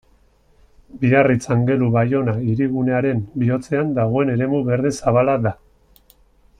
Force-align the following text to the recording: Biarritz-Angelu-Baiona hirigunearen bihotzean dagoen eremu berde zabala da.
Biarritz-Angelu-Baiona 1.03 2.35
hirigunearen 2.51 3.21
bihotzean 3.43 3.95
dagoen 4.01 4.35
eremu 4.37 4.63
berde 4.71 4.97
zabala 5.03 5.41
da. 5.49 5.57